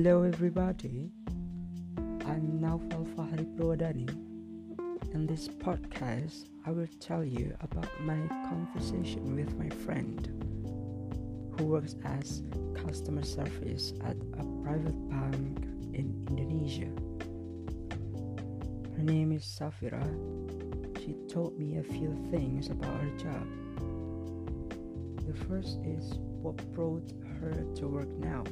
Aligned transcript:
Hello, 0.00 0.22
everybody. 0.22 1.10
I'm 2.24 2.60
Naufal 2.62 3.04
Fahri 3.16 3.44
Prodani. 3.56 4.08
In 5.12 5.26
this 5.26 5.48
podcast, 5.48 6.50
I 6.64 6.70
will 6.70 6.86
tell 7.00 7.24
you 7.24 7.52
about 7.62 7.90
my 8.02 8.20
conversation 8.48 9.34
with 9.34 9.58
my 9.58 9.68
friend 9.68 10.22
who 11.50 11.64
works 11.64 11.96
as 12.04 12.44
customer 12.76 13.24
service 13.24 13.92
at 14.04 14.14
a 14.38 14.44
private 14.62 15.10
bank 15.10 15.64
in 15.92 16.14
Indonesia. 16.28 16.92
Her 18.96 19.02
name 19.02 19.32
is 19.32 19.42
Safira. 19.42 20.06
She 21.00 21.16
told 21.28 21.58
me 21.58 21.78
a 21.78 21.82
few 21.82 22.14
things 22.30 22.70
about 22.70 23.00
her 23.00 23.16
job. 23.18 23.46
The 25.26 25.34
first 25.46 25.80
is 25.84 26.20
what 26.40 26.56
brought 26.72 27.10
her 27.40 27.64
to 27.74 27.88
work 27.88 28.10
now. 28.10 28.44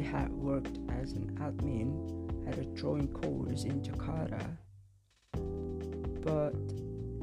She 0.00 0.06
had 0.06 0.32
worked 0.32 0.78
as 0.88 1.12
an 1.12 1.36
admin 1.42 2.48
at 2.48 2.56
a 2.56 2.64
drawing 2.64 3.08
course 3.08 3.64
in 3.64 3.82
Jakarta, 3.82 4.56
but 6.24 6.54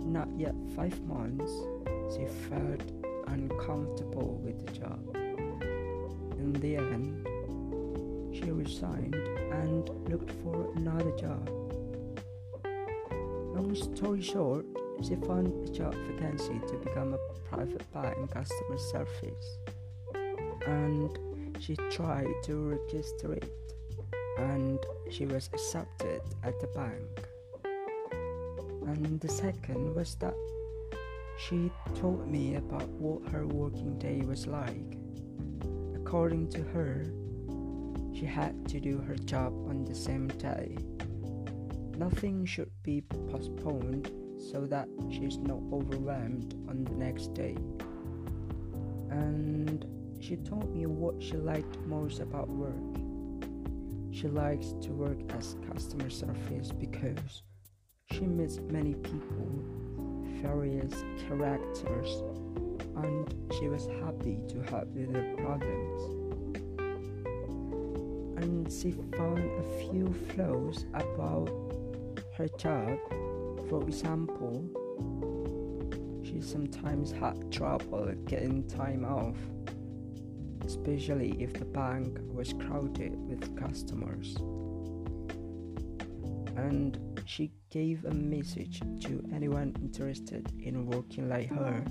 not 0.06 0.28
yet 0.38 0.54
five 0.76 1.02
months, 1.02 1.52
she 2.14 2.28
felt 2.48 2.84
uncomfortable 3.30 4.40
with 4.44 4.64
the 4.64 4.72
job. 4.74 5.16
In 6.38 6.54
the 6.54 6.76
end, 6.76 7.26
she 8.32 8.52
resigned 8.52 9.16
and 9.16 9.90
looked 10.08 10.30
for 10.44 10.72
another 10.76 11.14
job. 11.18 11.50
Long 13.56 13.74
story 13.74 14.22
short, 14.22 14.68
she 15.02 15.16
found 15.16 15.68
a 15.68 15.72
job 15.72 15.96
vacancy 16.12 16.62
to 16.68 16.76
become 16.76 17.16
a 17.16 17.40
private 17.50 17.92
bank 17.92 18.30
customer 18.30 18.78
service 18.78 19.58
she 21.60 21.76
tried 21.92 22.34
to 22.44 22.56
register 22.56 23.34
it 23.34 23.52
and 24.38 24.80
she 25.10 25.26
was 25.26 25.50
accepted 25.54 26.22
at 26.44 26.60
the 26.60 26.68
bank. 26.68 27.28
And 28.88 29.20
the 29.20 29.30
second 29.30 29.96
was 29.96 30.16
that 30.16 30.36
she 31.38 31.72
told 31.96 32.28
me 32.28 32.56
about 32.56 32.88
what 32.90 33.32
her 33.32 33.46
working 33.46 33.98
day 34.00 34.22
was 34.26 34.48
like. 34.48 34.98
According 35.96 36.50
to 36.52 36.64
her, 36.64 37.06
she 38.14 38.26
had 38.26 38.68
to 38.70 38.80
do 38.80 38.98
her 39.00 39.16
job 39.16 39.54
on 39.70 39.86
the 39.86 39.96
same 39.96 40.28
day. 40.28 40.78
Nothing 41.98 42.46
should 42.46 42.72
be 42.84 43.02
postponed 43.32 44.12
so 44.52 44.66
that 44.68 44.88
she's 45.12 45.38
not 45.38 45.62
overwhelmed 45.72 46.54
on 46.70 46.84
the 46.84 46.94
next 46.94 47.34
day. 47.34 47.58
She 50.28 50.36
told 50.36 50.76
me 50.76 50.86
what 50.86 51.24
she 51.24 51.38
liked 51.38 51.80
most 51.86 52.20
about 52.20 52.50
work. 52.50 52.74
She 54.12 54.28
likes 54.28 54.74
to 54.82 54.90
work 54.92 55.18
as 55.30 55.56
customer 55.72 56.10
service 56.10 56.74
because 56.74 57.44
she 58.12 58.28
meets 58.28 58.60
many 58.70 58.94
people, 58.96 59.64
various 60.42 60.94
characters, 61.26 62.24
and 62.98 63.34
she 63.58 63.70
was 63.70 63.88
happy 64.04 64.40
to 64.50 64.62
help 64.64 64.90
with 64.90 65.14
their 65.14 65.34
problems. 65.38 66.02
And 68.44 68.70
she 68.70 68.92
found 69.16 69.40
a 69.40 69.64
few 69.80 70.14
flaws 70.36 70.88
about 70.94 71.48
her 72.36 72.50
job. 72.58 73.00
For 73.70 73.82
example, 73.84 74.66
she 76.22 76.42
sometimes 76.42 77.14
had 77.14 77.50
trouble 77.50 78.14
getting 78.26 78.68
time 78.68 79.06
off 79.06 79.38
especially 80.66 81.36
if 81.42 81.54
the 81.54 81.66
bank 81.66 82.20
was 82.34 82.54
crowded 82.54 83.16
with 83.28 83.56
customers. 83.58 84.36
And 86.56 86.98
she 87.26 87.52
gave 87.70 88.06
a 88.06 88.14
message 88.14 88.82
to 89.02 89.24
anyone 89.34 89.76
interested 89.82 90.52
in 90.60 90.86
working 90.86 91.30
like 91.30 91.50
her. 91.50 91.84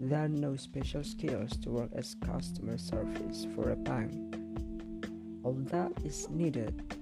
There 0.00 0.24
are 0.24 0.28
no 0.28 0.54
special 0.56 1.02
skills 1.02 1.56
to 1.58 1.70
work 1.70 1.90
as 1.94 2.14
customer 2.24 2.78
service 2.78 3.46
for 3.54 3.70
a 3.70 3.76
bank. 3.76 4.12
All 5.42 5.54
that 5.72 5.92
is 6.04 6.28
needed 6.30 6.94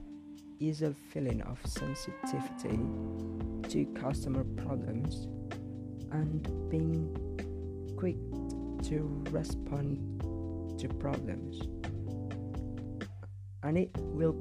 is 0.61 0.83
a 0.83 0.95
feeling 1.13 1.43
of 1.43 1.59
sensitivity 1.67 2.79
to 3.69 3.85
customer 4.01 4.45
problems 4.65 5.27
and 6.13 6.71
being 6.71 7.15
quick 7.97 8.17
to 8.85 9.23
respond 9.31 10.16
to 10.79 10.89
problems. 10.89 11.61
And 13.63 13.77
it 13.79 13.91
will 13.97 14.35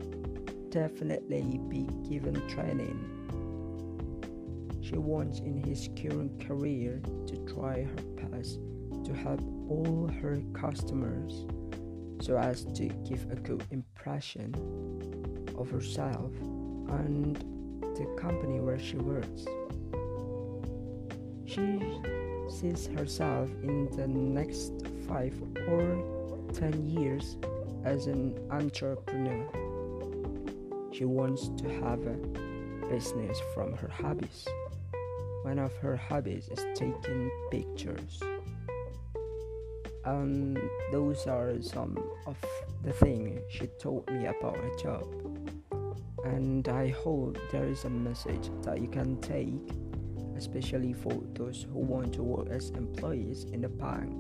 definitely 0.69 1.59
be 1.69 1.88
given 2.07 2.35
training. 2.47 3.12
She 4.81 4.97
wants 4.97 5.40
in 5.40 5.63
his 5.63 5.90
current 5.96 6.46
career 6.46 7.01
to 7.28 7.35
try 7.46 7.84
her 7.84 8.28
best 8.29 8.59
to 9.06 9.13
help 9.13 9.41
all 9.69 10.09
her 10.22 10.41
customers 10.53 11.46
so 12.22 12.38
as 12.38 12.66
to 12.66 12.88
give 13.07 13.25
a 13.31 13.35
good 13.35 13.63
impression 13.72 14.53
of 15.57 15.69
herself 15.69 16.31
and 16.90 17.35
the 17.81 18.06
company 18.17 18.59
where 18.59 18.79
she 18.79 18.97
works. 18.97 19.46
She 21.46 21.79
sees 22.50 22.88
herself 22.88 23.50
in 23.63 23.90
the 23.96 24.07
next 24.07 24.73
five 25.07 25.40
or 25.67 26.14
ten 26.53 26.85
years 26.85 27.38
as 27.83 28.07
an 28.07 28.38
entrepreneur. 28.51 29.47
She 30.91 31.06
wants 31.06 31.50
to 31.57 31.69
have 31.81 32.06
a 32.06 32.17
business 32.89 33.39
from 33.53 33.73
her 33.73 33.88
hobbies. 33.88 34.45
One 35.44 35.59
of 35.59 35.75
her 35.78 35.95
hobbies 35.95 36.50
is 36.50 36.66
taking 36.75 37.29
pictures. 37.51 38.19
And 40.05 40.59
those 40.91 41.28
are 41.28 41.61
some 41.61 41.97
of 42.28 42.38
the 42.84 42.94
things 42.94 43.41
she 43.50 43.67
told 43.79 44.09
me 44.11 44.25
about 44.25 44.57
her 44.57 44.75
job. 44.78 45.05
And 46.23 46.67
I 46.67 46.89
hope 46.89 47.38
there 47.51 47.66
is 47.66 47.85
a 47.85 47.89
message 47.89 48.50
that 48.63 48.81
you 48.81 48.88
can 48.88 49.19
take 49.22 49.72
especially 50.38 50.94
for 50.94 51.13
those 51.34 51.66
who 51.72 51.79
want 51.79 52.13
to 52.13 52.23
work 52.23 52.50
as 52.50 52.69
employees 52.72 53.45
in 53.45 53.61
the 53.61 53.69
bank. 53.69 54.11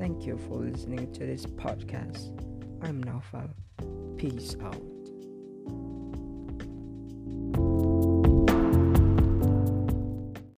Thank 0.00 0.24
you 0.24 0.38
for 0.48 0.54
listening 0.54 1.12
to 1.12 1.26
this 1.26 1.44
podcast. 1.44 2.30
I'm 2.82 3.04
Naufal. 3.04 3.50
Peace 4.16 4.56
out. 4.62 4.99